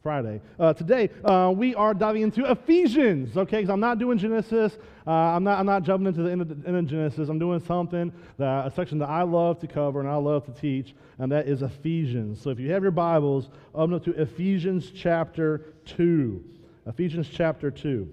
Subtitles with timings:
[0.02, 0.40] Friday.
[0.58, 3.58] Uh, today, uh, we are diving into Ephesians, okay?
[3.58, 4.76] Because I'm not doing Genesis.
[5.06, 7.28] Uh, I'm, not, I'm not jumping into the end of, end of, Genesis.
[7.28, 10.52] I'm doing something, that, a section that I love to cover and I love to
[10.52, 12.42] teach, and that is Ephesians.
[12.42, 16.44] So if you have your Bibles, open up to Ephesians chapter 2.
[16.88, 18.08] Ephesians chapter 2.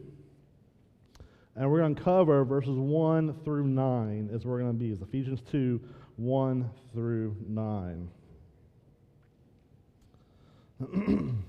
[1.56, 4.92] And we're going to cover verses 1 through 9 is where we're going to be.
[4.92, 5.82] Is Ephesians 2,
[6.18, 8.10] 1 through 9.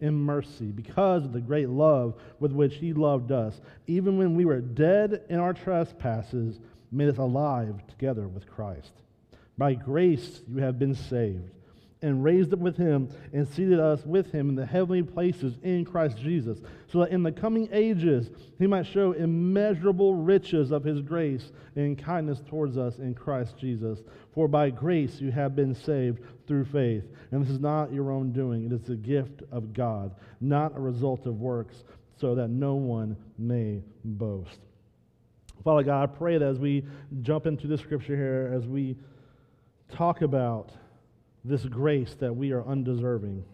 [0.00, 3.60] in mercy because of the great love with which he loved us.
[3.86, 6.58] Even when we were dead in our trespasses,
[6.92, 8.92] made us alive together with Christ.
[9.56, 11.50] By grace you have been saved
[12.02, 15.84] and raised up with him and seated us with him in the heavenly places in
[15.84, 16.58] Christ Jesus,
[16.90, 21.98] so that in the coming ages he might show immeasurable riches of his grace and
[21.98, 23.98] kindness towards us in Christ Jesus.
[24.32, 27.04] For by grace you have been saved through faith.
[27.30, 30.80] And this is not your own doing, it is the gift of God, not a
[30.80, 31.84] result of works,
[32.16, 34.58] so that no one may boast.
[35.62, 36.84] Father God, I pray that as we
[37.22, 38.96] jump into this scripture here, as we
[39.92, 40.72] talk about
[41.44, 43.44] this grace that we are undeserving.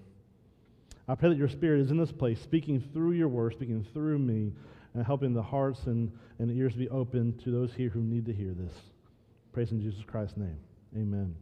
[1.06, 4.20] I pray that your Spirit is in this place, speaking through your word, speaking through
[4.20, 4.52] me,
[4.94, 8.32] and helping the hearts and, and ears be open to those here who need to
[8.32, 8.72] hear this.
[9.52, 10.56] Praise in Jesus Christ's name.
[10.96, 11.36] Amen.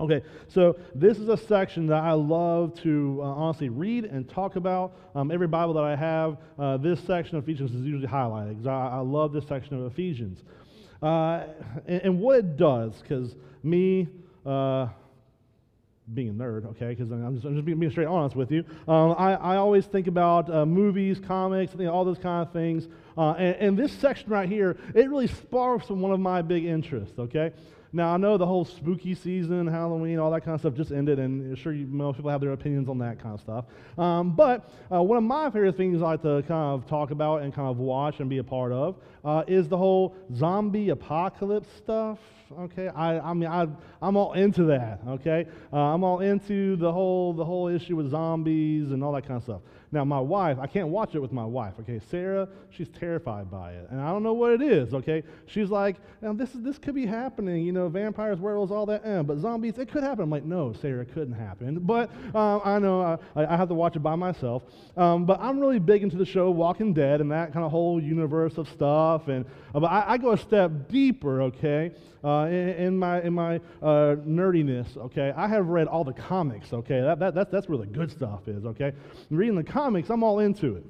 [0.00, 4.54] Okay, so this is a section that I love to uh, honestly read and talk
[4.54, 4.96] about.
[5.14, 8.66] Um, every Bible that I have, uh, this section of Ephesians is usually highlighted because
[8.68, 10.44] I, I, love this section of Ephesians.
[11.02, 11.44] Uh,
[11.86, 13.34] and, and, what it does, because
[13.64, 14.06] me,
[14.46, 14.86] uh,
[16.14, 18.64] being a nerd, okay, because I'm just, I'm just being, being, straight honest with you.
[18.86, 22.52] Um, I, I always think about uh, movies, comics, you know, all those kind of
[22.52, 22.88] things.
[23.16, 27.18] Uh, and, and, this section right here, it really sparks one of my big interests,
[27.18, 27.52] okay?
[27.92, 31.18] Now, I know the whole spooky season, Halloween, all that kind of stuff just ended,
[31.18, 33.64] and sure, you, most people have their opinions on that kind of stuff.
[33.96, 37.42] Um, but uh, one of my favorite things I like to kind of talk about
[37.42, 41.68] and kind of watch and be a part of uh, is the whole zombie apocalypse
[41.78, 42.18] stuff.
[42.60, 43.66] Okay, I, I mean, I,
[44.00, 45.00] I'm all into that.
[45.06, 49.26] Okay, uh, I'm all into the whole the whole issue with zombies and all that
[49.26, 49.60] kind of stuff.
[49.90, 51.98] Now, my wife, I can't watch it with my wife, okay?
[52.10, 53.86] Sarah, she's terrified by it.
[53.90, 55.22] And I don't know what it is, okay?
[55.46, 59.00] She's like, now this, is, this could be happening, you know, vampires, werewolves, all that,
[59.04, 60.24] eh, but zombies, it could happen.
[60.24, 61.78] I'm like, no, Sarah, it couldn't happen.
[61.78, 64.62] But um, I know I, I, have to watch it by myself.
[64.96, 68.02] Um, but I'm really big into the show Walking Dead and that kind of whole
[68.02, 69.28] universe of stuff.
[69.28, 71.92] And uh, but I, I, go a step deeper, okay,
[72.24, 75.32] uh, in, in, my, in my uh, nerdiness, okay?
[75.36, 77.00] I have read all the comics, okay?
[77.00, 78.92] That, that, that's, that's where the good stuff is, okay?
[79.30, 80.84] reading the comics, I'm all into it.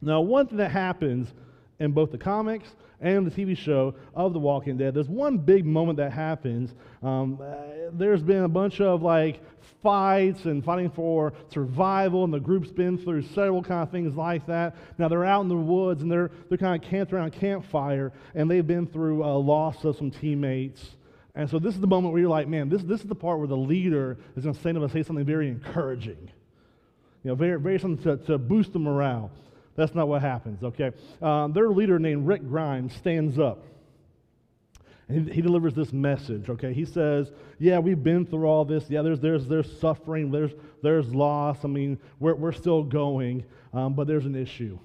[0.00, 1.32] Now, one thing that happens
[1.78, 2.68] in both the comics
[3.00, 6.74] and the TV show of The Walking Dead, there's one big moment that happens.
[7.02, 9.40] Um, uh, there's been a bunch of like
[9.82, 14.46] fights and fighting for survival, and the group's been through several kind of things like
[14.46, 14.76] that.
[14.98, 18.12] Now they're out in the woods and they're, they're kind of camped around a campfire,
[18.34, 20.96] and they've been through a loss of some teammates.
[21.34, 23.38] And so this is the moment where you're like, man, this, this is the part
[23.38, 26.30] where the leader is going to say to them, say something very encouraging.
[27.22, 29.30] You know, very, very something to, to boost the morale.
[29.76, 30.90] That's not what happens, okay?
[31.20, 33.64] Um, their leader named Rick Grimes stands up.
[35.08, 36.72] And he, he delivers this message, okay?
[36.72, 38.84] He says, Yeah, we've been through all this.
[38.88, 40.52] Yeah, there's, there's, there's suffering, there's,
[40.82, 41.64] there's loss.
[41.64, 44.78] I mean, we're, we're still going, um, but there's an issue.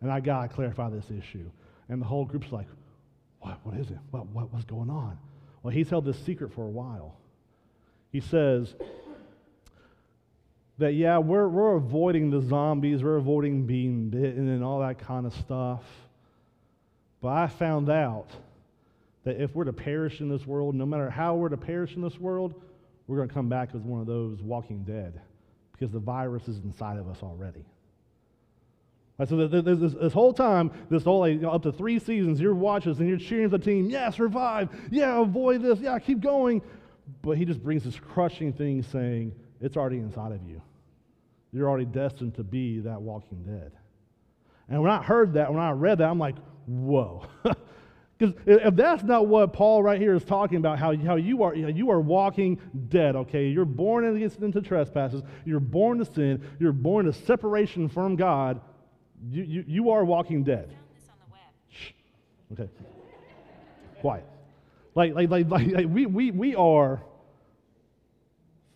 [0.00, 1.50] And I got to clarify this issue.
[1.88, 2.66] And the whole group's like,
[3.40, 3.98] What, what is it?
[4.10, 5.18] What, what, what's going on?
[5.62, 7.16] Well, he's held this secret for a while.
[8.12, 8.74] He says,
[10.80, 15.26] that, yeah, we're, we're avoiding the zombies, we're avoiding being bitten and all that kind
[15.26, 15.82] of stuff.
[17.20, 18.28] But I found out
[19.24, 22.02] that if we're to perish in this world, no matter how we're to perish in
[22.02, 22.54] this world,
[23.06, 25.20] we're going to come back as one of those walking dead
[25.72, 27.64] because the virus is inside of us already.
[29.18, 32.54] Right, so this, this, this, whole time, this whole like, up to three seasons, you're
[32.54, 33.90] watching this and you're cheering the team.
[33.90, 34.70] Yeah, survive.
[34.90, 35.78] Yeah, avoid this.
[35.78, 36.62] Yeah, keep going.
[37.20, 40.62] But he just brings this crushing thing saying, it's already inside of you.
[41.52, 43.72] You're already destined to be that walking dead.
[44.68, 46.36] And when I heard that, when I read that, I'm like,
[46.66, 47.26] whoa.
[48.20, 51.54] Because if that's not what Paul right here is talking about, how, how you, are,
[51.54, 52.60] you are walking
[52.90, 53.48] dead, okay?
[53.48, 58.60] You're born against into trespasses, you're born to sin, you're born to separation from God,
[59.30, 60.76] you, you, you are walking dead.
[61.70, 61.92] Shh.
[62.52, 62.68] Okay.
[64.02, 64.26] Quiet.
[64.94, 67.00] Like, like, like, like, like we, we, we are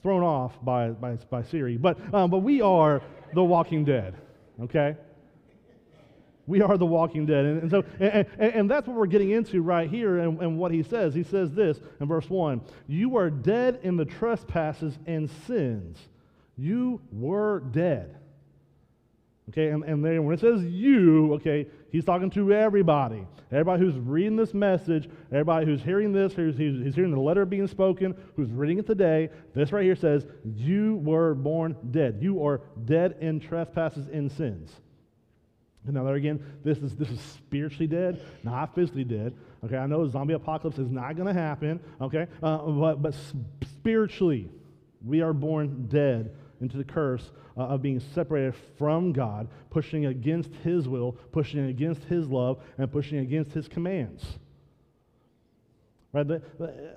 [0.04, 1.78] thrown off by, by, by Siri.
[1.78, 3.00] But, um, but we are
[3.32, 4.14] the walking dead,
[4.64, 4.96] okay?
[6.46, 7.46] We are the walking dead.
[7.46, 10.72] And, and so, and, and, that's what we're getting into right here and, and what
[10.72, 11.14] he says.
[11.14, 15.96] He says this in verse 1 You are dead in the trespasses and sins.
[16.58, 18.14] You were dead.
[19.50, 23.26] Okay, and, and then when it says you, okay, he's talking to everybody.
[23.52, 28.14] Everybody who's reading this message, everybody who's hearing this, who's, hearing the letter being spoken,
[28.37, 30.26] who's reading it today, this right here says,
[30.56, 32.19] You were born dead.
[32.20, 34.73] You are dead in trespasses and sins.
[35.85, 39.35] And now, there again, this is, this is spiritually dead, not physically dead.
[39.62, 43.14] Okay, I know zombie apocalypse is not going to happen, okay, uh, but, but
[43.62, 44.49] spiritually,
[45.05, 50.52] we are born dead into the curse uh, of being separated from God, pushing against
[50.64, 54.25] His will, pushing against His love, and pushing against His commands.
[56.12, 56.40] Right?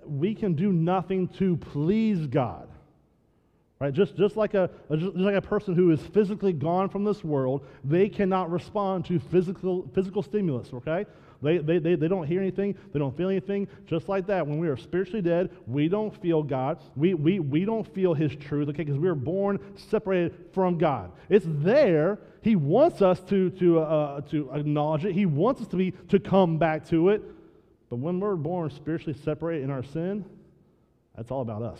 [0.06, 2.70] We can do nothing to please God.
[3.80, 3.94] Right?
[3.94, 7.66] Just, just, like a, just like a person who is physically gone from this world,
[7.84, 11.06] they cannot respond to physical, physical stimulus, okay?
[11.42, 13.68] They, they, they, they don't hear anything, they don't feel anything.
[13.86, 16.80] Just like that, when we are spiritually dead, we don't feel God.
[16.96, 21.12] We, we, we don't feel His truth, okay, because we are born separated from God.
[21.30, 22.20] It's there.
[22.42, 26.20] He wants us to, to, uh, to acknowledge it, He wants us to, be, to
[26.20, 27.22] come back to it.
[27.90, 30.26] But when we're born spiritually separated in our sin,
[31.16, 31.80] that's all about us.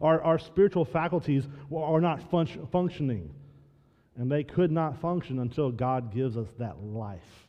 [0.00, 3.30] Our, our spiritual faculties are not fun- functioning.
[4.18, 7.48] And they could not function until God gives us that life.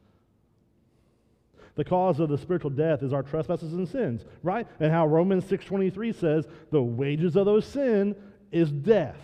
[1.75, 4.67] The cause of the spiritual death is our trespasses and sins, right?
[4.79, 8.15] And how Romans 6:23 says, "The wages of those sin
[8.51, 9.19] is death."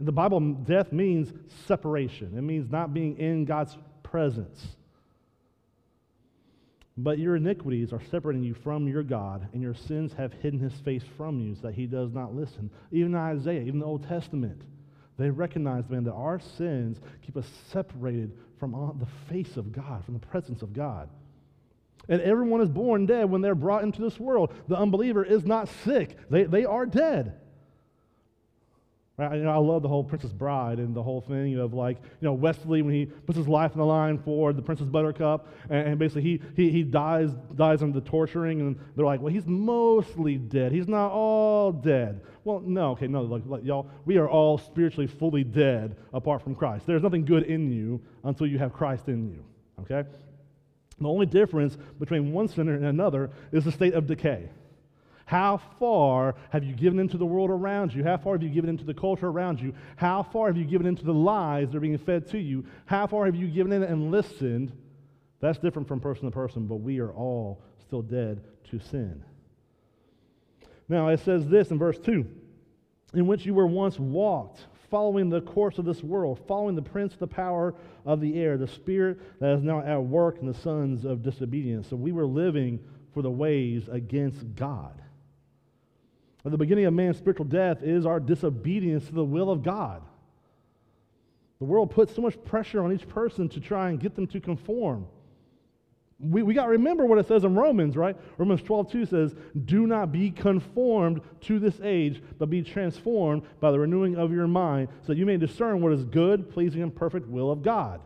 [0.00, 2.36] In the Bible, death means separation.
[2.36, 4.76] It means not being in God's presence.
[6.96, 10.78] But your iniquities are separating you from your God, and your sins have hidden his
[10.80, 12.70] face from you so that he does not listen.
[12.92, 14.62] Even Isaiah, even the Old Testament,
[15.16, 20.14] they recognize, man, that our sins keep us separated from the face of God, from
[20.14, 21.08] the presence of God.
[22.08, 24.52] And everyone is born dead when they're brought into this world.
[24.68, 27.34] The unbeliever is not sick, they, they are dead.
[29.16, 29.36] Right?
[29.36, 32.26] You know, I love the whole Princess Bride and the whole thing of like, you
[32.26, 35.88] know, Westley when he puts his life on the line for the Princess Buttercup, and,
[35.88, 39.46] and basically he, he, he dies dies under the torturing, and they're like, well, he's
[39.46, 40.72] mostly dead.
[40.72, 42.22] He's not all dead.
[42.44, 46.86] Well, no, okay, no, y'all, we are all spiritually fully dead apart from Christ.
[46.86, 49.44] There's nothing good in you until you have Christ in you.
[49.80, 50.08] Okay?
[51.00, 54.50] The only difference between one sinner and another is the state of decay.
[55.26, 58.04] How far have you given into the world around you?
[58.04, 59.72] How far have you given into the culture around you?
[59.96, 62.66] How far have you given into the lies that are being fed to you?
[62.84, 64.72] How far have you given in and listened?
[65.40, 69.24] That's different from person to person, but we are all still dead to sin.
[70.88, 72.26] Now, it says this in verse 2
[73.14, 77.12] in which you were once walked, following the course of this world, following the prince
[77.14, 77.74] of the power
[78.04, 81.88] of the air, the spirit that is now at work in the sons of disobedience.
[81.88, 82.80] So we were living
[83.12, 85.00] for the ways against God.
[86.44, 90.02] At the beginning of man's spiritual death is our disobedience to the will of God.
[91.60, 94.40] The world puts so much pressure on each person to try and get them to
[94.40, 95.06] conform
[96.20, 98.16] We, we got to remember what it says in Romans, right?
[98.38, 103.72] Romans 12, 2 says, Do not be conformed to this age, but be transformed by
[103.72, 106.94] the renewing of your mind, so that you may discern what is good, pleasing, and
[106.94, 108.00] perfect will of God.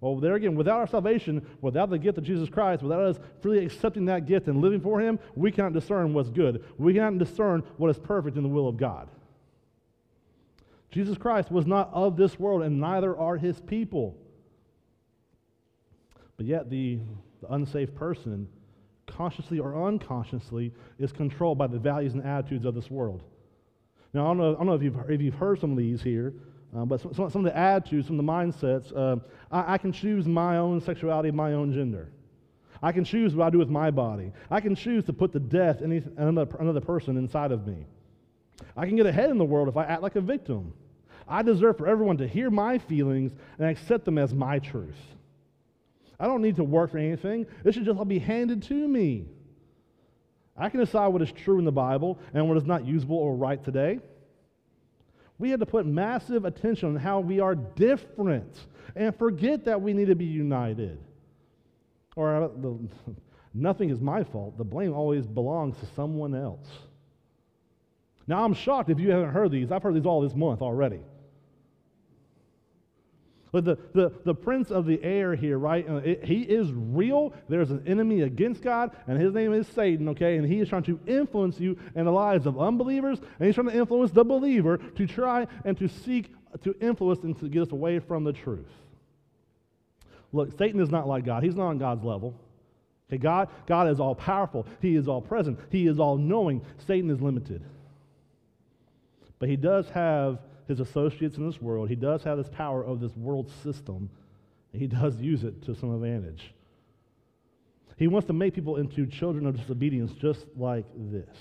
[0.00, 3.64] Well, there again, without our salvation, without the gift of Jesus Christ, without us freely
[3.64, 6.64] accepting that gift and living for Him, we cannot discern what's good.
[6.78, 9.08] We cannot discern what is perfect in the will of God.
[10.90, 14.16] Jesus Christ was not of this world, and neither are His people.
[16.40, 16.98] But yet, the,
[17.42, 18.48] the unsafe person,
[19.06, 23.22] consciously or unconsciously, is controlled by the values and attitudes of this world.
[24.14, 26.00] Now, I don't know, I don't know if, you've, if you've heard some of these
[26.02, 26.32] here,
[26.74, 29.16] um, but some, some, of the attitudes, some of the mindsets, uh,
[29.52, 32.10] I, I, can choose my own sexuality, my own gender.
[32.82, 34.32] I can choose what I do with my body.
[34.50, 37.84] I can choose to put to death any, another, another person inside of me.
[38.78, 40.72] I can get ahead in the world if I act like a victim.
[41.28, 44.96] I deserve for everyone to hear my feelings and accept them as my truth.
[46.20, 47.46] I don't need to work for anything.
[47.64, 49.24] It should just all be handed to me.
[50.56, 53.34] I can decide what is true in the Bible and what is not usable or
[53.34, 53.98] right today.
[55.38, 59.94] We had to put massive attention on how we are different and forget that we
[59.94, 60.98] need to be united.
[62.14, 62.78] Or uh, the,
[63.54, 64.58] nothing is my fault.
[64.58, 66.68] The blame always belongs to someone else.
[68.26, 69.72] Now, I'm shocked if you haven't heard these.
[69.72, 71.00] I've heard these all this month already.
[73.52, 75.88] But the, the, the prince of the air here, right?
[75.88, 77.34] Uh, it, he is real.
[77.48, 80.36] There's an enemy against God, and his name is Satan, okay?
[80.36, 83.68] And he is trying to influence you in the lives of unbelievers, and he's trying
[83.68, 87.70] to influence the believer to try and to seek to influence and to get us
[87.70, 88.66] away from the truth.
[90.32, 91.42] Look, Satan is not like God.
[91.42, 92.34] He's not on God's level.
[93.08, 94.66] Okay, God, God is all powerful.
[94.80, 95.58] He is all present.
[95.70, 96.62] He is all knowing.
[96.86, 97.62] Satan is limited.
[99.38, 100.38] But he does have
[100.70, 101.88] his associates in this world.
[101.88, 104.08] He does have this power of this world system.
[104.72, 106.54] he does use it to some advantage.
[107.96, 111.36] He wants to make people into children of disobedience just like this.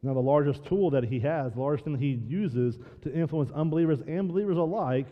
[0.00, 3.50] Now, the largest tool that he has, the largest thing that he uses to influence
[3.50, 5.06] unbelievers and believers alike,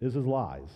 [0.00, 0.70] is his lies.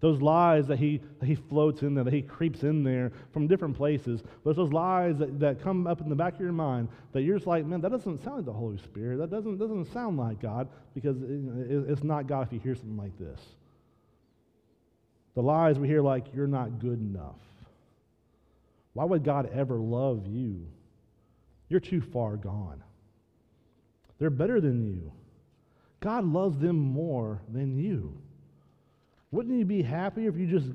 [0.00, 3.46] Those lies that he, that he floats in there, that he creeps in there from
[3.46, 4.22] different places.
[4.44, 7.22] But it's those lies that, that come up in the back of your mind that
[7.22, 9.18] you're just like, man, that doesn't sound like the Holy Spirit.
[9.18, 12.96] That doesn't, doesn't sound like God because it, it's not God if you hear something
[12.96, 13.40] like this.
[15.34, 17.40] The lies we hear like, you're not good enough.
[18.92, 20.66] Why would God ever love you?
[21.68, 22.82] You're too far gone.
[24.18, 25.12] They're better than you.
[26.00, 28.16] God loves them more than you.
[29.36, 30.68] Wouldn't you be happier if you just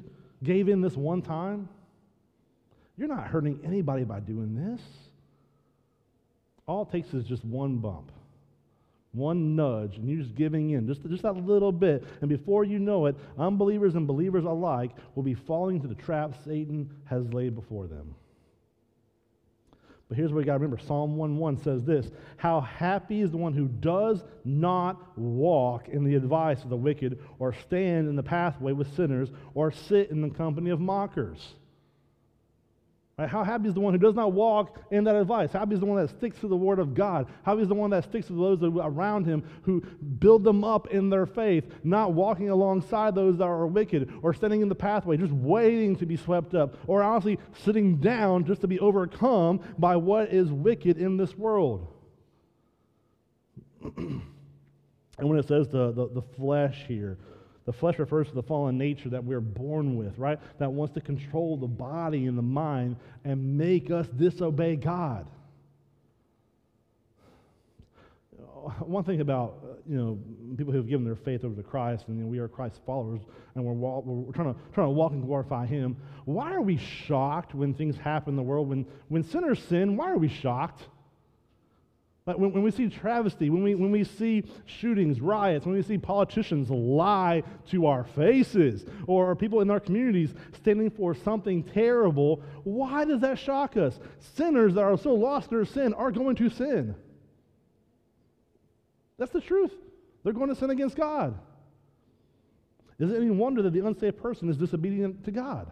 [0.44, 1.68] gave in this one time?
[2.96, 4.80] You're not hurting anybody by doing this.
[6.68, 8.12] All it takes is just one bump,
[9.13, 12.03] one nudge, and you're just giving in, just, just that little bit.
[12.22, 16.36] And before you know it, unbelievers and believers alike will be falling into the trap
[16.46, 18.13] Satan has laid before them.
[20.12, 23.38] But here's what we got to remember Psalm 1:1 says this How happy is the
[23.38, 28.22] one who does not walk in the advice of the wicked, or stand in the
[28.22, 31.56] pathway with sinners, or sit in the company of mockers.
[33.18, 33.30] Right?
[33.30, 35.51] How happy is the one who does not walk in that advice?
[35.51, 37.27] Happy is the one that sticks to the word of God?
[37.44, 39.82] Happy is the one that sticks to those around him who
[40.20, 44.62] build them up in their faith, not walking alongside those that are wicked or standing
[44.62, 48.68] in the pathway, just waiting to be swept up, or honestly sitting down just to
[48.68, 51.88] be overcome by what is wicked in this world?
[53.98, 54.24] and
[55.18, 57.18] when it says the, the, the flesh here,
[57.72, 60.38] the flesh refers to the fallen nature that we're born with, right?
[60.60, 65.25] That wants to control the body and the mind and make us disobey God.
[68.80, 69.56] One thing about
[69.88, 70.20] you know
[70.58, 72.80] people who have given their faith over to Christ and you know, we are Christ's
[72.86, 73.22] followers
[73.56, 75.96] and we're, we're trying to trying to walk and glorify Him.
[76.25, 78.68] Why are we shocked when things happen in the world?
[78.68, 80.84] When when sinners sin, why are we shocked?
[82.28, 85.82] Like when, when we see travesty, when we, when we see shootings, riots, when we
[85.82, 92.44] see politicians lie to our faces, or people in our communities standing for something terrible,
[92.63, 94.00] why does that shock us?
[94.36, 96.96] Sinners that are so lost in their sin are going to sin.
[99.18, 99.74] That's the truth.
[100.24, 101.38] They're going to sin against God.
[103.00, 105.72] Is it any wonder that the unsaved person is disobedient to God?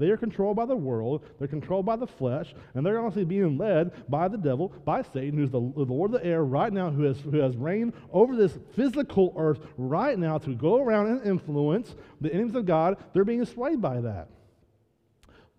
[0.00, 3.58] They are controlled by the world, they're controlled by the flesh, and they're honestly being
[3.58, 6.90] led by the devil, by Satan, who's the, the Lord of the air right now,
[6.90, 11.26] who has, who has reigned over this physical earth right now to go around and
[11.26, 12.96] influence the enemies of God.
[13.12, 14.28] They're being swayed by that.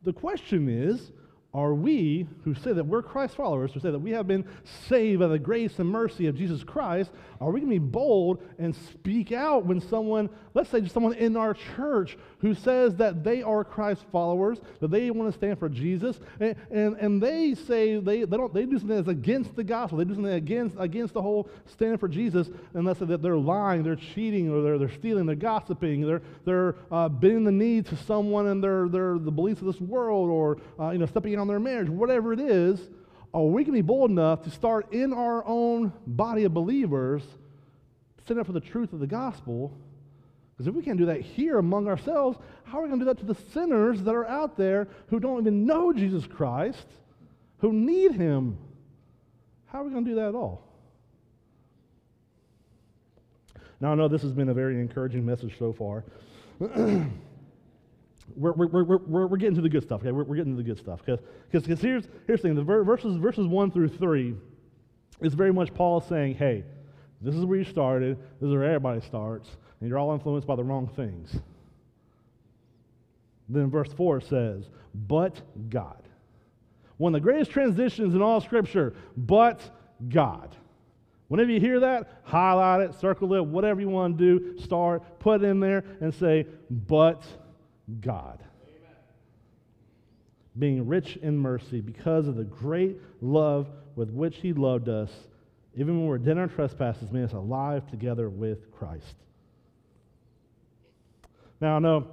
[0.01, 1.11] The question is
[1.53, 4.45] are we who say that we're Christ followers, who say that we have been
[4.87, 8.41] saved by the grace and mercy of Jesus Christ, are we going to be bold
[8.57, 13.41] and speak out when someone, let's say someone in our church who says that they
[13.41, 17.99] are Christ followers, that they want to stand for Jesus, and, and, and they say
[17.99, 21.13] they, they, don't, they do something that's against the gospel, they do something against, against
[21.13, 24.77] the whole stand for Jesus, and let's say that they're lying, they're cheating, or they're,
[24.77, 29.17] they're stealing, they're gossiping, they're, they're uh, bending the knee to someone and their, their,
[29.17, 32.39] the beliefs of this world, or uh, you know, stepping on their marriage, whatever it
[32.39, 32.89] is,
[33.33, 37.23] are we to be bold enough to start in our own body of believers,
[38.25, 39.71] stand up for the truth of the gospel?
[40.61, 43.11] Because if we can't do that here among ourselves, how are we going to do
[43.11, 46.85] that to the sinners that are out there who don't even know Jesus Christ,
[47.61, 48.59] who need Him?
[49.65, 50.61] How are we going to do that at all?
[53.79, 56.03] Now, I know this has been a very encouraging message so far.
[56.59, 57.09] we're,
[58.35, 60.11] we're, we're, we're, we're getting to the good stuff, okay?
[60.11, 61.01] We're, we're getting to the good stuff.
[61.03, 64.35] Because here's, here's the thing the verses, verses 1 through 3
[65.21, 66.65] is very much Paul saying, hey,
[67.19, 69.49] this is where you started, this is where everybody starts,
[69.81, 71.35] and you're all influenced by the wrong things.
[73.49, 76.01] Then verse 4 says, but God.
[76.97, 79.59] One of the greatest transitions in all Scripture, but
[80.07, 80.55] God.
[81.27, 85.41] Whenever you hear that, highlight it, circle it, whatever you want to do, start, put
[85.41, 87.23] it in there, and say, but
[88.01, 88.43] God.
[90.59, 95.09] Being rich in mercy because of the great love with which He loved us,
[95.75, 99.15] even when we were dead in our trespasses, made us alive together with Christ.
[101.61, 102.07] Now, I know,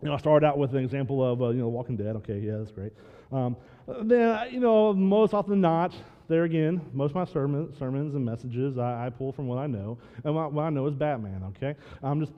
[0.00, 2.14] you know I started out with an example of, uh, you know, Walking Dead.
[2.16, 2.92] Okay, yeah, that's great.
[3.32, 3.56] Um,
[4.02, 5.92] then, you know, most often not,
[6.28, 9.66] there again, most of my sermon, sermons and messages I, I, pull from what I
[9.66, 11.42] know, and what, what I know is Batman.
[11.56, 12.32] Okay, I'm just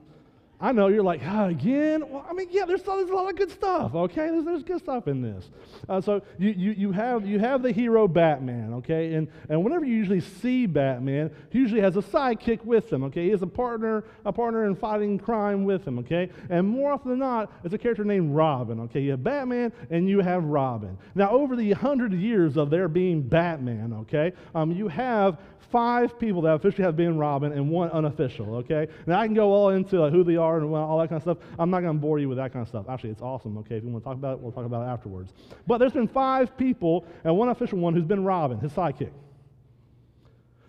[0.59, 2.07] I know you're like, ah, again?
[2.09, 4.29] Well, I mean, yeah, there's, there's a lot of good stuff, okay?
[4.29, 5.49] There's, there's good stuff in this.
[5.89, 9.15] Uh, so you, you, you, have, you have the hero Batman, okay?
[9.15, 13.25] And, and whenever you usually see Batman, he usually has a sidekick with him, okay?
[13.25, 16.29] He has a partner, a partner in fighting crime with him, okay?
[16.49, 19.01] And more often than not, it's a character named Robin, okay?
[19.01, 20.97] You have Batman and you have Robin.
[21.13, 25.39] Now, over the hundred years of there being Batman, okay, um, you have
[25.71, 28.87] five people that officially have been Robin and one unofficial, okay?
[29.07, 31.37] Now, I can go all into who they are and all that kind of stuff.
[31.57, 32.85] I'm not going to bore you with that kind of stuff.
[32.89, 33.75] Actually, it's awesome, okay?
[33.75, 35.33] If you want to talk about it, we'll talk about it afterwards.
[35.67, 39.11] But there's been five people and one official one who's been Robin, his sidekick.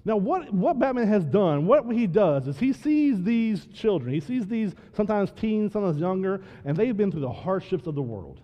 [0.07, 4.21] Now, what, what Batman has done, what he does is he sees these children, he
[4.21, 8.41] sees these sometimes teens, sometimes younger, and they've been through the hardships of the world.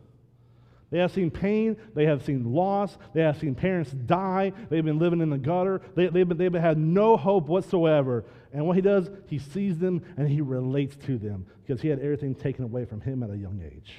[0.91, 1.77] They have seen pain.
[1.95, 2.99] They have seen loss.
[3.15, 4.53] They have seen parents die.
[4.69, 5.81] They've been living in the gutter.
[5.95, 8.25] They, have been, they've had no hope whatsoever.
[8.53, 12.01] And what he does, he sees them and he relates to them because he had
[12.01, 13.93] everything taken away from him at a young age.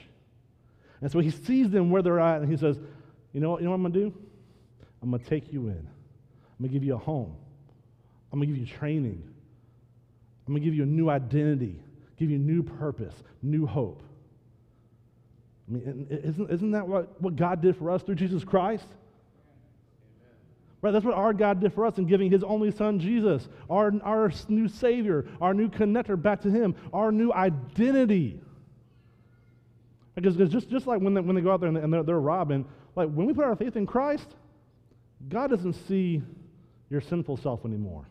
[0.99, 2.77] And so he sees them where they're at and he says,
[3.31, 4.17] You know what, you know what I'm going to do?
[5.01, 5.77] I'm going to take you in.
[5.77, 7.35] I'm going to give you a home.
[8.31, 9.23] I'm going to give you training.
[10.45, 11.81] I'm going to give you a new identity,
[12.17, 14.03] give you new purpose, new hope.
[15.71, 18.85] I mean, isn't, isn't that what, what God did for us through Jesus Christ?
[20.81, 23.93] Right, that's what our God did for us in giving his only son, Jesus, our,
[24.03, 28.41] our new Savior, our new connector back to him, our new identity.
[30.15, 32.19] Because, because just, just like when they, when they go out there and they're, they're
[32.19, 34.35] robbing, like when we put our faith in Christ,
[35.29, 36.21] God doesn't see
[36.89, 38.07] your sinful self anymore.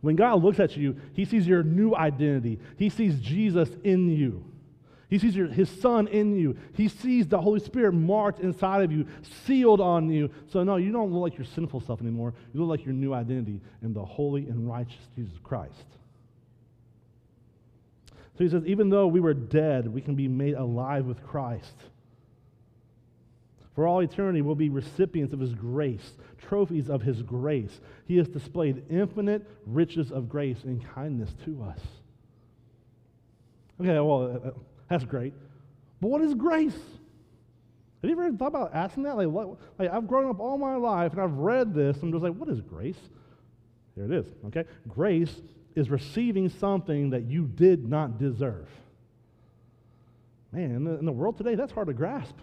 [0.00, 2.58] When God looks at you, he sees your new identity.
[2.76, 4.44] He sees Jesus in you.
[5.08, 6.56] He sees your, his son in you.
[6.74, 9.06] He sees the Holy Spirit marked inside of you,
[9.46, 10.30] sealed on you.
[10.48, 12.34] So, no, you don't look like your sinful self anymore.
[12.52, 15.86] You look like your new identity in the holy and righteous Jesus Christ.
[18.36, 21.74] So he says, even though we were dead, we can be made alive with Christ.
[23.74, 27.80] For all eternity, we'll be recipients of his grace, trophies of his grace.
[28.06, 31.80] He has displayed infinite riches of grace and kindness to us.
[33.80, 34.50] Okay, well, uh,
[34.88, 35.34] that's great.
[36.00, 36.76] But what is grace?
[38.02, 39.16] Have you ever thought about asking that?
[39.16, 41.96] Like, what, like, I've grown up all my life and I've read this.
[41.96, 42.98] And I'm just like, what is grace?
[43.94, 44.26] Here it is.
[44.46, 45.34] Okay, grace
[45.74, 48.68] is receiving something that you did not deserve.
[50.52, 52.34] Man, in the, in the world today, that's hard to grasp.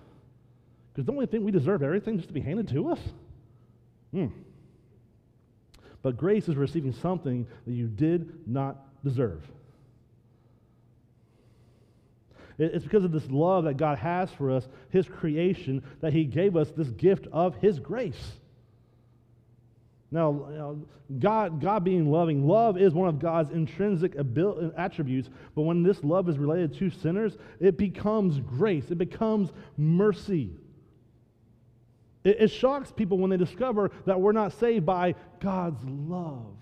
[0.94, 3.00] Because don't we think we deserve everything just to be handed to us?
[4.12, 4.28] Hmm.
[6.02, 9.44] But grace is receiving something that you did not deserve.
[12.58, 16.56] It's because of this love that God has for us, His creation, that He gave
[16.56, 18.34] us this gift of His grace.
[20.12, 20.78] Now,
[21.20, 26.04] God, God being loving, love is one of God's intrinsic abil- attributes, but when this
[26.04, 30.52] love is related to sinners, it becomes grace, it becomes mercy.
[32.24, 36.56] It, it shocks people when they discover that we're not saved by God's love.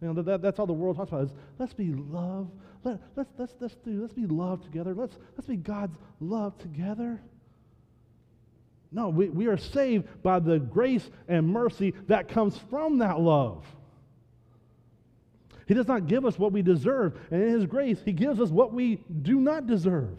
[0.00, 2.50] You know, that, that, that's all the world talks about is let's be love.
[2.84, 4.94] Let, let's, let's, let's, do, let's be love together.
[4.94, 7.20] Let's, let's be God's love together.
[8.90, 13.64] No, we, we are saved by the grace and mercy that comes from that love.
[15.66, 18.50] He does not give us what we deserve, and in His grace, He gives us
[18.50, 20.18] what we do not deserve.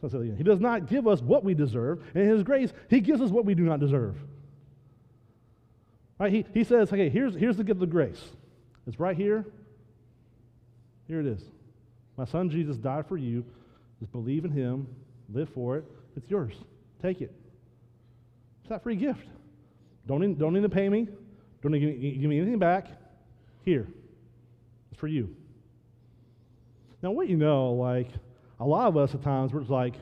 [0.00, 0.36] So I'll say again.
[0.36, 3.30] He does not give us what we deserve, and in His grace, He gives us
[3.30, 4.16] what we do not deserve.
[6.18, 6.32] Right?
[6.32, 8.22] He, he says, okay, here's, here's the gift of grace.
[8.86, 9.44] It's right here.
[11.10, 11.42] Here it is.
[12.16, 13.44] My son Jesus died for you.
[13.98, 14.86] Just believe in Him,
[15.34, 15.84] live for it.
[16.16, 16.54] It's yours.
[17.02, 17.34] Take it.
[18.60, 19.26] It's that free gift.
[20.06, 21.08] Don't don't need to pay me.
[21.62, 22.86] Don't need to give me, give me anything back.
[23.64, 23.88] Here.
[24.92, 25.34] It's for you.
[27.02, 28.10] Now, what you know, like,
[28.60, 29.94] a lot of us at times, we're just like,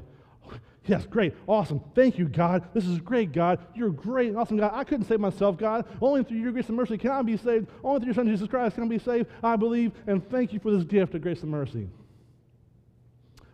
[0.89, 1.81] yes, great, awesome.
[1.95, 2.69] Thank you, God.
[2.75, 3.59] This is great, God.
[3.75, 4.73] You're great, awesome, God.
[4.75, 5.85] I couldn't save myself, God.
[6.01, 7.69] Only through your grace and mercy can I be saved.
[7.85, 9.29] Only through your Son, Jesus Christ, can I be saved.
[9.43, 11.89] I believe, and thank you for this gift of grace and mercy.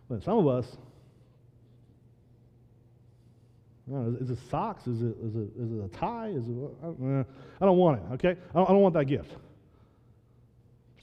[0.09, 0.77] But some of us,
[3.87, 4.87] know, is, it socks?
[4.87, 6.29] Is it, is it, is it a tie?
[6.29, 7.25] Is it, I don't,
[7.61, 8.39] I don't want it, okay?
[8.51, 9.31] I don't, I don't, want that gift.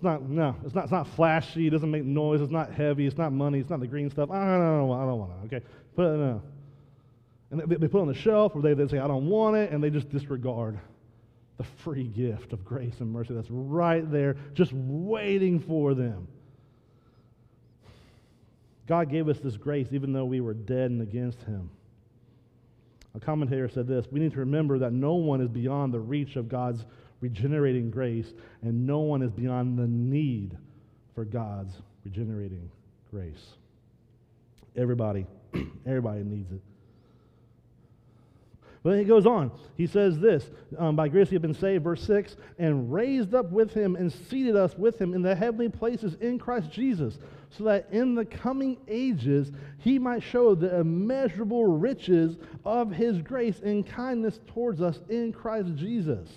[0.02, 1.68] It's not, no, it's not, it's not flashy.
[1.68, 2.40] It doesn't make noise.
[2.40, 3.06] It's not heavy.
[3.06, 3.60] It's not money.
[3.60, 4.32] It's not the green stuff.
[4.32, 5.64] I don't, I don't, I don't want it, okay?
[5.94, 6.42] Put it, no.
[7.52, 9.54] And they, they put it on the shelf or they, they say, I don't want
[9.54, 10.80] it, and they just disregard
[11.56, 16.26] the free gift of grace and mercy that's right there, just waiting for them.
[18.88, 21.70] God gave us this grace even though we were dead and against Him.
[23.14, 26.34] A commentator said this We need to remember that no one is beyond the reach
[26.34, 26.84] of God's
[27.22, 30.54] regenerating grace, and no one is beyond the need
[31.14, 31.72] for God's
[32.04, 32.68] regenerating
[33.10, 33.54] grace.
[34.76, 35.24] Everybody,
[35.86, 36.60] everybody needs it.
[38.82, 39.52] But then he goes on.
[39.76, 43.52] He says this um, By grace you have been saved, verse 6, and raised up
[43.52, 47.16] with him and seated us with him in the heavenly places in Christ Jesus,
[47.50, 53.60] so that in the coming ages he might show the immeasurable riches of his grace
[53.60, 56.28] and kindness towards us in Christ Jesus.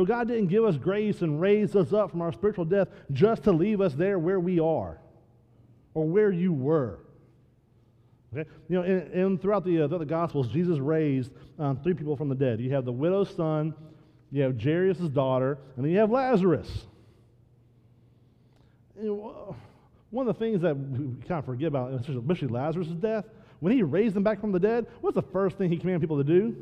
[0.00, 3.42] So God didn't give us grace and raise us up from our spiritual death just
[3.42, 4.98] to leave us there where we are
[5.92, 7.00] or where you were.
[8.32, 8.48] Okay?
[8.70, 12.30] You know, and, and throughout the, uh, the Gospels, Jesus raised um, three people from
[12.30, 12.62] the dead.
[12.62, 13.74] You have the widow's son,
[14.32, 16.86] you have Jairus' daughter, and then you have Lazarus.
[18.96, 23.26] One of the things that we kind of forget about, especially Lazarus' death,
[23.58, 26.16] when he raised them back from the dead, what's the first thing he commanded people
[26.16, 26.56] to do?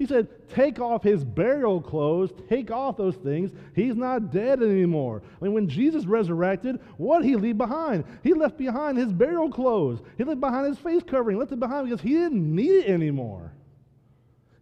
[0.00, 3.50] He said, Take off his burial clothes, take off those things.
[3.74, 5.22] He's not dead anymore.
[5.38, 8.04] I mean, when Jesus resurrected, what did he leave behind?
[8.22, 11.86] He left behind his burial clothes, he left behind his face covering, left it behind
[11.86, 13.52] because he didn't need it anymore.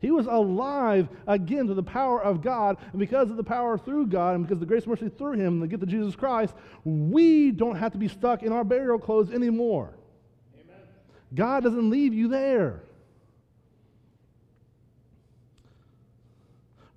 [0.01, 4.09] He was alive again to the power of God, and because of the power through
[4.09, 6.55] God, and because of the grace and mercy through Him, the gift of Jesus Christ,
[6.85, 9.95] we don't have to be stuck in our burial clothes anymore.
[10.55, 10.83] Amen.
[11.35, 12.83] God doesn't leave you there.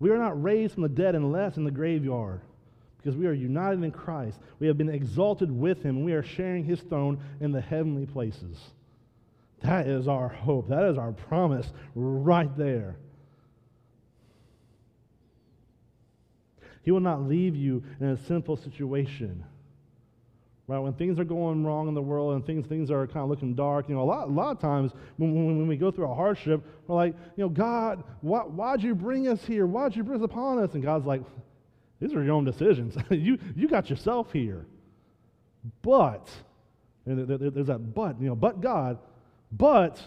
[0.02, 2.42] We are not raised from the dead unless in the graveyard
[2.98, 4.40] because we are united in Christ.
[4.60, 8.08] We have been exalted with him, and we are sharing his throne in the heavenly
[8.08, 8.58] places.
[9.62, 10.70] That is our hope.
[10.70, 12.96] That is our promise right there.
[16.82, 19.44] He will not leave you in a sinful situation.
[20.67, 20.80] Right?
[20.80, 23.56] When things are going wrong in the world and things, things are kind of looking
[23.56, 26.10] dark, you know, a lot, a lot of times when, when, when we go through
[26.10, 29.65] a hardship, we're like, you know, God, why, why'd you bring us here?
[29.65, 30.74] Why'd you bring us upon us?
[30.74, 31.24] And God's like,
[32.00, 32.95] these are your own decisions.
[33.10, 34.65] you, you got yourself here.
[35.82, 36.30] But,
[37.06, 38.97] there's that but, you know, but God,
[39.52, 40.02] but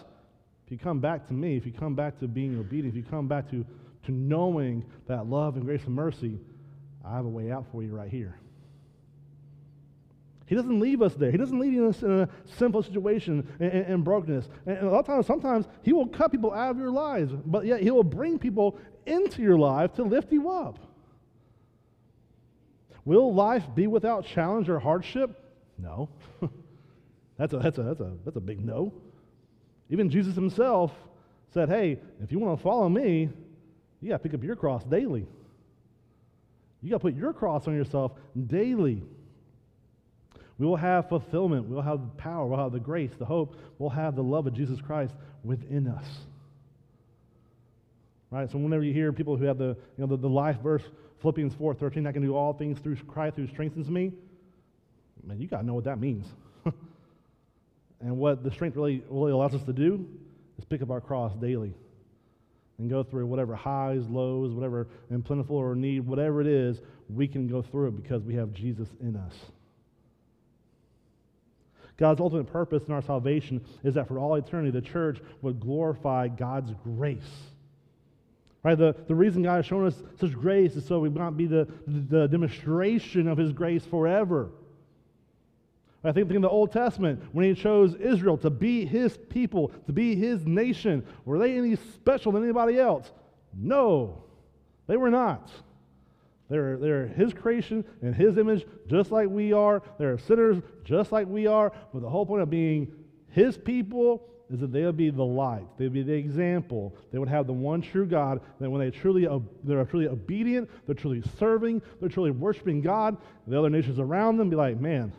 [0.65, 3.09] if you come back to me, if you come back to being obedient, if you
[3.09, 3.65] come back to,
[4.05, 6.39] to knowing that love and grace and mercy,
[7.05, 8.39] I have a way out for you right here.
[10.45, 11.31] He doesn't leave us there.
[11.31, 14.47] He doesn't leave us in a simple situation and, and, and brokenness.
[14.65, 17.33] And, and, a lot of times, sometimes He will cut people out of your lives,
[17.45, 20.77] but yet He will bring people into your life to lift you up.
[23.05, 25.39] Will life be without challenge or hardship?
[25.77, 26.09] No.
[27.37, 28.93] that's, a, that's, a, that's, a, that's a big no.
[29.89, 30.91] Even Jesus Himself
[31.53, 33.29] said, hey, if you want to follow me,
[34.01, 35.25] you got to pick up your cross daily.
[36.81, 38.11] You got to put your cross on yourself
[38.47, 39.01] daily.
[40.57, 41.67] We will have fulfillment.
[41.67, 42.45] We'll have the power.
[42.45, 43.55] We'll have the grace, the hope.
[43.77, 45.13] We'll have the love of Jesus Christ
[45.43, 46.05] within us.
[48.31, 48.49] Right?
[48.51, 50.83] So whenever you hear people who have the, you know, the, the life verse,
[51.21, 54.11] Philippians 4 13, I can do all things through Christ who strengthens me,
[55.25, 56.25] man, you got to know what that means.
[58.01, 60.05] and what the strength really, really allows us to do
[60.57, 61.73] is pick up our cross daily
[62.77, 67.27] and go through whatever highs, lows, whatever and plentiful or need, whatever it is, we
[67.27, 69.33] can go through it because we have Jesus in us.
[71.97, 76.27] God's ultimate purpose in our salvation is that for all eternity, the church would glorify
[76.27, 77.21] God's grace.
[78.63, 78.77] Right?
[78.77, 81.67] The, the reason God has shown us such grace is so we might be the,
[81.87, 84.49] the demonstration of his grace forever.
[86.03, 89.69] I think, think in the Old Testament, when he chose Israel to be his people,
[89.87, 93.11] to be his nation, were they any special than anybody else?
[93.57, 94.23] No,
[94.87, 95.49] they were not.
[96.49, 99.81] They're, they're his creation and his image, just like we are.
[99.97, 101.71] They're sinners, just like we are.
[101.93, 102.91] But the whole point of being
[103.29, 105.65] his people is that they would be the light.
[105.77, 106.95] They would be the example.
[107.11, 108.41] They would have the one true God.
[108.59, 109.27] That when they truly
[109.63, 114.49] they're truly obedient, they're truly serving, they're truly worshiping God, the other nations around them
[114.49, 115.13] be like, man,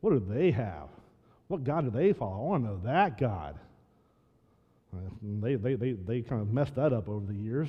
[0.00, 0.88] what do they have?
[1.48, 2.36] What God do they follow?
[2.36, 3.58] I want to know that God.
[5.22, 7.68] They, they, they, they kind of messed that up over the years.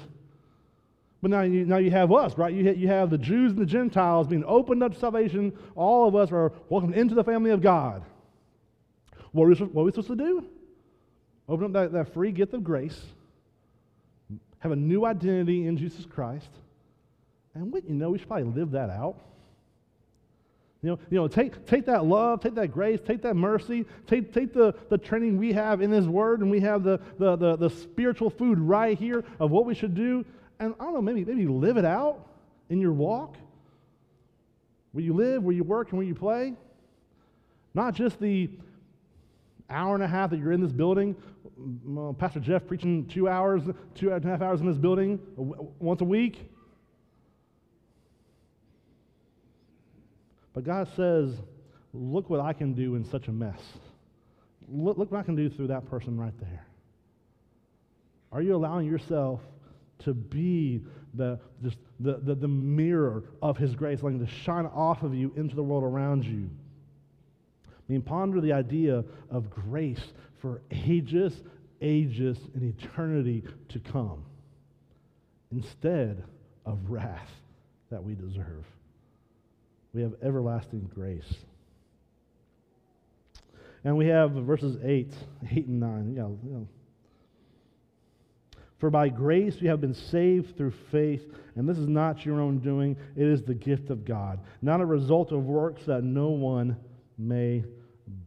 [1.22, 2.54] But now you, now you have us, right?
[2.54, 5.54] You, you have the Jews and the Gentiles being opened up to salvation.
[5.76, 8.04] All of us are welcomed into the family of God.
[9.32, 10.46] What are we, what are we supposed to do?
[11.48, 13.00] Open up that, that free gift of grace,
[14.60, 16.50] have a new identity in Jesus Christ,
[17.54, 19.18] and what you know, we should probably live that out.
[20.82, 24.34] You know, you know take, take that love, take that grace, take that mercy, take,
[24.34, 27.56] take the, the training we have in His Word, and we have the, the, the,
[27.56, 30.26] the spiritual food right here of what we should do,
[30.62, 32.28] and I don't know, maybe, maybe live it out
[32.70, 33.36] in your walk,
[34.92, 36.54] where you live, where you work, and where you play.
[37.74, 38.50] Not just the
[39.70, 41.16] hour and a half that you're in this building.
[41.98, 43.64] Uh, Pastor Jeff preaching two hours,
[43.96, 46.48] two and a half hours in this building once a week.
[50.54, 51.34] But God says,
[51.94, 53.60] look what I can do in such a mess.
[54.70, 56.68] Look, look what I can do through that person right there.
[58.32, 59.40] Are you allowing yourself
[60.04, 60.82] to be
[61.14, 65.32] the, just the, the, the mirror of His grace, letting to shine off of you
[65.36, 66.50] into the world around you?
[67.68, 71.42] I mean, ponder the idea of grace for ages,
[71.82, 74.24] ages, and eternity to come
[75.52, 76.24] instead
[76.66, 77.30] of wrath
[77.90, 78.66] that we deserve.
[79.94, 81.34] We have everlasting grace.
[83.84, 85.12] And we have verses 8,
[85.52, 86.10] 8 and 9.
[86.12, 86.68] You know, you know.
[88.82, 91.22] For by grace you have been saved through faith,
[91.56, 94.86] and this is not your own doing, it is the gift of God, not a
[94.86, 96.76] result of works that no one
[97.16, 97.64] may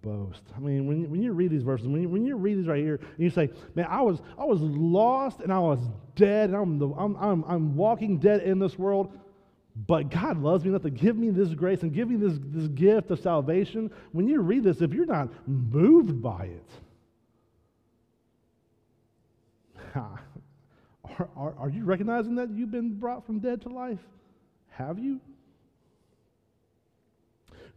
[0.01, 0.43] boast.
[0.57, 2.79] I mean, when when you read these verses, when you, when you read these right
[2.79, 5.81] here, and you say, man, I was, I was lost and I was
[6.15, 9.13] dead, and I'm, the, I'm, I'm, I'm walking dead in this world,
[9.89, 12.69] but God loves me enough to give me this grace and give me this, this
[12.69, 13.91] gift of salvation.
[14.13, 16.71] When you read this, if you're not moved by it,
[21.19, 24.01] are, are, are you recognizing that you've been brought from dead to life?
[24.71, 25.21] Have you?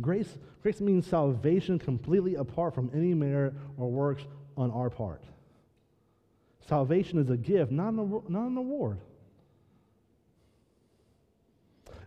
[0.01, 4.23] Grace, grace means salvation completely apart from any merit or works
[4.55, 5.23] on our part.
[6.67, 8.99] Salvation is a gift, not an, not an award.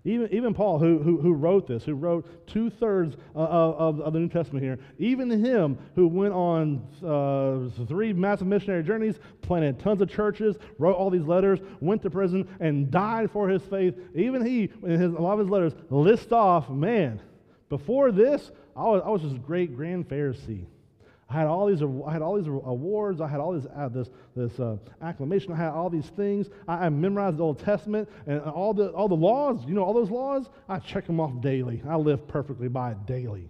[0.04, 4.14] Even, even Paul, who, who, who wrote this, who wrote two thirds uh, of, of
[4.14, 9.78] the New Testament here, even him who went on uh, three massive missionary journeys, planted
[9.78, 13.94] tons of churches, wrote all these letters, went to prison, and died for his faith,
[14.14, 17.20] even he, in his, a lot of his letters, list off, man,
[17.68, 20.64] before this, I was, I was just great grand Pharisee.
[21.30, 23.20] I had all these, I had all these awards.
[23.20, 25.52] I had all this, uh, this, this uh, acclamation.
[25.52, 26.48] I had all these things.
[26.66, 29.60] I, I, memorized the Old Testament and all the, all the laws.
[29.64, 31.82] You know, all those laws, I check them off daily.
[31.88, 33.48] I live perfectly by it daily.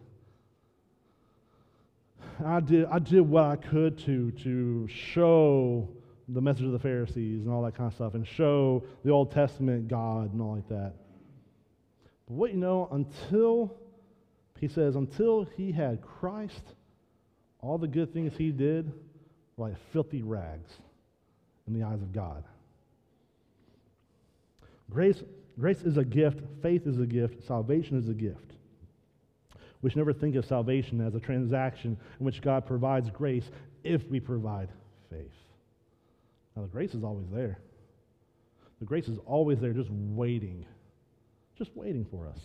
[2.45, 5.89] I did, I did what I could to, to show
[6.29, 9.33] the message of the Pharisees and all that kind of stuff and show the Old
[9.33, 10.95] Testament God and all like that.
[12.29, 13.75] But what you know, until
[14.59, 16.75] he says, until he had Christ,
[17.63, 18.93] all the good things he did
[19.57, 20.71] were like filthy rags
[21.67, 22.45] in the eyes of God.
[24.91, 25.23] Grace,
[25.59, 28.53] grace is a gift, faith is a gift, salvation is a gift.
[29.83, 33.51] We should never think of salvation as a transaction in which God provides grace
[33.85, 34.69] if we provide
[35.11, 35.33] faith.
[36.57, 37.59] Now, the grace is always there.
[38.81, 40.67] The grace is always there, just waiting,
[41.57, 42.41] just waiting for us.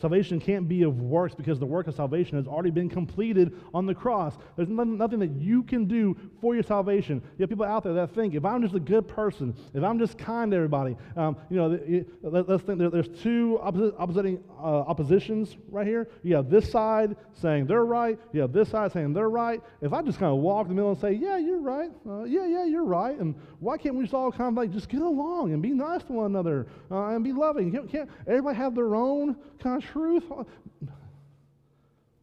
[0.00, 3.86] Salvation can't be of works because the work of salvation has already been completed on
[3.86, 4.36] the cross.
[4.56, 7.22] There's nothing, that you can do for your salvation.
[7.38, 10.00] You have people out there that think if I'm just a good person, if I'm
[10.00, 15.56] just kind to everybody, um, you know, let, us think there's two opposing, uh, oppositions
[15.70, 16.08] right here.
[16.24, 18.18] You have this side saying they're right.
[18.32, 19.62] You have this side saying they're right.
[19.80, 21.90] If I just kind of walk in the middle and say, yeah, you're right.
[22.04, 23.16] Uh, yeah, yeah, you're right.
[23.16, 26.02] And why can't we just all kind of like just get along and be nice
[26.04, 27.70] to one another uh, and be loving?
[27.70, 30.24] Can't, can't everybody have their own kind of truth.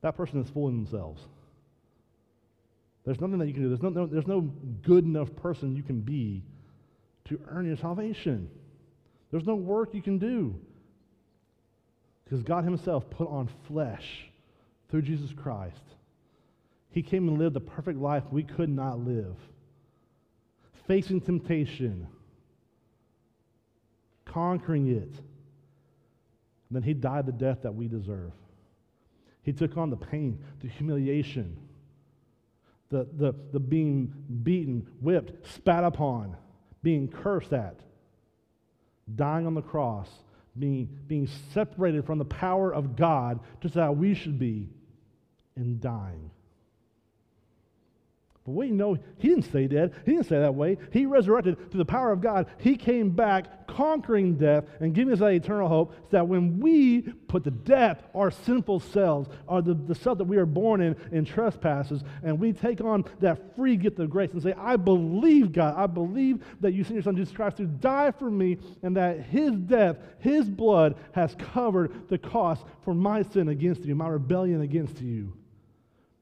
[0.01, 1.21] That person is fooling themselves.
[3.05, 3.69] There's nothing that you can do.
[3.69, 4.41] There's no, no, there's no
[4.83, 6.43] good enough person you can be
[7.25, 8.49] to earn your salvation.
[9.31, 10.55] There's no work you can do.
[12.23, 14.05] Because God Himself put on flesh
[14.89, 15.81] through Jesus Christ.
[16.91, 19.35] He came and lived the perfect life we could not live,
[20.87, 22.07] facing temptation,
[24.25, 25.13] conquering it
[26.71, 28.31] and then he died the death that we deserve.
[29.43, 31.57] He took on the pain, the humiliation,
[32.87, 36.37] the, the, the being beaten, whipped, spat upon,
[36.81, 37.81] being cursed at,
[39.15, 40.07] dying on the cross,
[40.57, 44.69] being, being separated from the power of God, just how we should be,
[45.57, 46.31] and dying.
[48.45, 49.93] But we know he didn't stay dead.
[50.03, 50.77] He didn't stay that way.
[50.91, 52.47] He resurrected through the power of God.
[52.57, 57.03] He came back conquering death and giving us that eternal hope so that when we
[57.27, 60.95] put to death our sinful selves, or the, the self that we are born in,
[61.11, 65.51] in trespasses, and we take on that free gift of grace and say, I believe,
[65.51, 68.97] God, I believe that you sent your son Jesus Christ to die for me and
[68.97, 74.07] that his death, his blood has covered the cost for my sin against you, my
[74.07, 75.31] rebellion against you.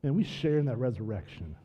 [0.03, 1.55] And we share in that resurrection.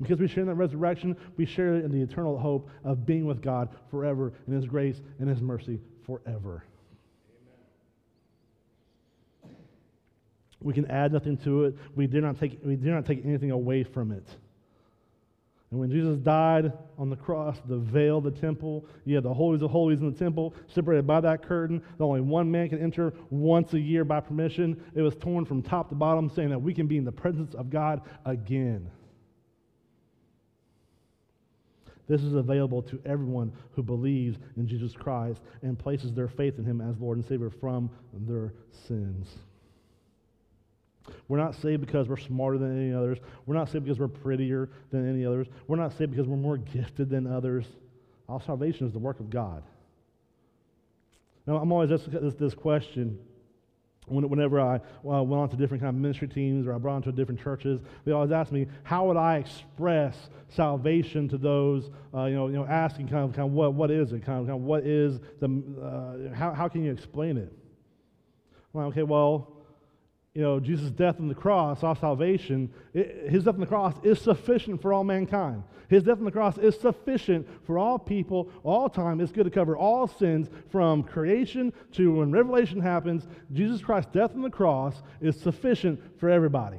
[0.00, 3.42] Because we share in that resurrection, we share in the eternal hope of being with
[3.42, 6.64] God forever in His grace and His mercy forever.
[9.44, 9.56] Amen.
[10.62, 11.76] We can add nothing to it.
[11.94, 14.26] We do not take, we do not take anything away from it.
[15.70, 19.32] And when Jesus died on the cross, the veil of the temple, you had the
[19.32, 22.82] holies of holies in the temple, separated by that curtain, that only one man can
[22.82, 24.82] enter once a year by permission.
[24.96, 27.54] It was torn from top to bottom, saying that we can be in the presence
[27.54, 28.90] of God again.
[32.10, 36.64] This is available to everyone who believes in Jesus Christ and places their faith in
[36.64, 38.52] him as Lord and Savior from their
[38.88, 39.28] sins.
[41.28, 43.18] We're not saved because we're smarter than any others.
[43.46, 45.46] We're not saved because we're prettier than any others.
[45.68, 47.64] We're not saved because we're more gifted than others.
[48.28, 49.62] All salvation is the work of God.
[51.46, 53.20] Now, I'm always asked this, this question
[54.10, 57.12] whenever I uh, went on to different kind of ministry teams or I brought into
[57.12, 60.16] different churches, they always ask me, how would I express
[60.48, 63.90] salvation to those, uh, you know, you know, asking kind of, kind of what, what
[63.90, 64.24] is it?
[64.24, 65.46] Kind of, kind of what is the,
[65.80, 67.52] uh, how, how can you explain it?
[68.74, 69.59] I'm like, okay, well,
[70.34, 73.94] you know, Jesus' death on the cross, our salvation, it, his death on the cross
[74.04, 75.64] is sufficient for all mankind.
[75.88, 79.20] His death on the cross is sufficient for all people, all time.
[79.20, 83.26] It's good to cover all sins from creation to when Revelation happens.
[83.52, 86.78] Jesus Christ's death on the cross is sufficient for everybody.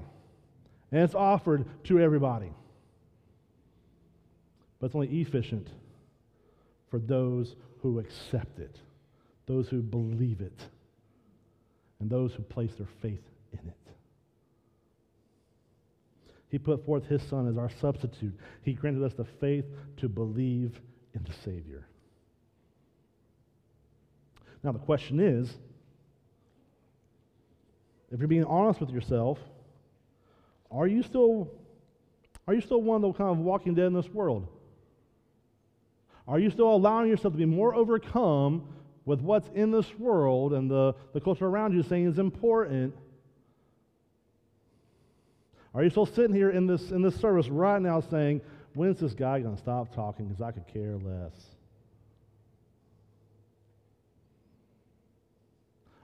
[0.93, 2.53] And it's offered to everybody.
[4.79, 5.67] But it's only efficient
[6.89, 8.77] for those who accept it,
[9.45, 10.67] those who believe it,
[11.99, 13.75] and those who place their faith in it.
[16.49, 18.37] He put forth his Son as our substitute.
[18.61, 19.65] He granted us the faith
[19.97, 20.79] to believe
[21.13, 21.87] in the Savior.
[24.63, 25.49] Now, the question is
[28.11, 29.39] if you're being honest with yourself,
[30.69, 31.49] are you still,
[32.47, 34.47] are you still one of the kind of walking dead in this world?
[36.27, 38.67] Are you still allowing yourself to be more overcome
[39.05, 42.93] with what's in this world and the, the culture around you saying is important
[45.73, 48.41] are you still sitting here in this, in this service right now saying,
[48.73, 51.33] when's this guy going to stop talking because I could care less?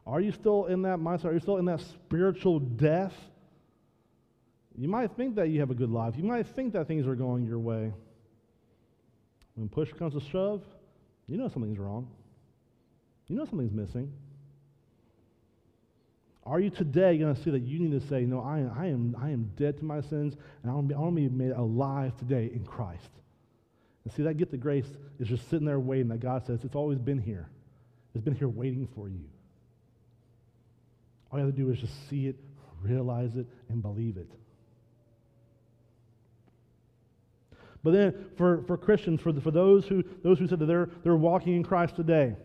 [0.06, 1.25] Are you still in that mindset?
[1.25, 3.13] Are you still in that spiritual death?
[4.77, 6.13] You might think that you have a good life.
[6.15, 7.91] You might think that things are going your way.
[9.56, 10.63] When push comes to shove,
[11.27, 12.08] you know something's wrong.
[13.27, 14.13] You know something's missing.
[16.47, 18.86] Are you today going to see that you need to say, No, I am, I
[18.88, 22.49] am, I am dead to my sins, and I want, to be, made alive today
[22.53, 23.10] in Christ?
[24.05, 24.88] And see, that gift of grace
[25.19, 27.49] is just sitting there waiting that God says, It's always been here.
[28.15, 29.25] It's been here waiting for you.
[31.29, 32.38] All you have to do is just see it,
[32.81, 34.31] realize it, and believe it.
[37.83, 40.89] But then for, for Christians, for, the, for those, who, those who said that they're,
[41.04, 42.35] they're walking in Christ today,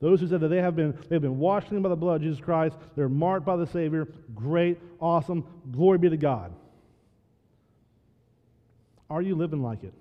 [0.00, 2.22] Those who said that they have been, they have been washed by the blood of
[2.22, 6.52] Jesus Christ, they're marked by the Savior, great, awesome, glory be to God.
[9.10, 9.94] Are you living like it?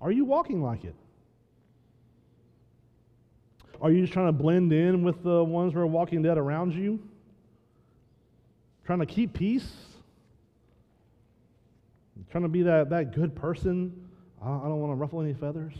[0.00, 0.94] Are you walking like it?
[3.80, 6.74] Are you just trying to blend in with the ones who are walking dead around
[6.74, 7.00] you?
[8.84, 9.72] Trying to keep peace?
[12.30, 14.08] Trying to be that, that good person?
[14.42, 15.74] I don't want to ruffle any feathers.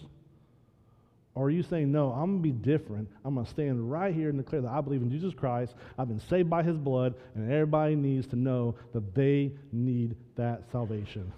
[1.35, 3.09] Or are you saying, no, I'm going to be different.
[3.25, 5.75] I'm going to stand right here and declare that I believe in Jesus Christ.
[5.99, 10.63] I've been saved by his blood, and everybody needs to know that they need that
[10.71, 11.33] salvation.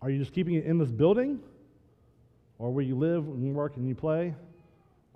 [0.00, 1.40] Are you just keeping it in this building?
[2.58, 4.34] Or where you live and work and you play?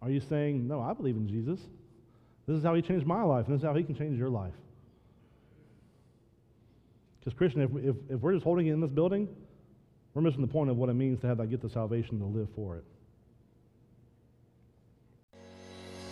[0.03, 1.59] Are you saying, no, I believe in Jesus?
[2.47, 4.29] This is how he changed my life, and this is how he can change your
[4.29, 4.53] life.
[7.21, 9.29] Because, Christian, if, if, if we're just holding it in this building,
[10.15, 12.25] we're missing the point of what it means to have that get the salvation to
[12.25, 12.85] live for it.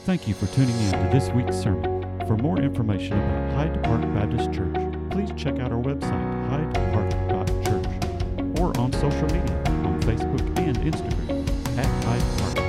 [0.05, 2.03] Thank you for tuning in to this week's sermon.
[2.27, 4.75] For more information about Hyde Park Baptist Church,
[5.11, 12.05] please check out our website, hydepark.church, or on social media on Facebook and Instagram at
[12.05, 12.62] Hyde Park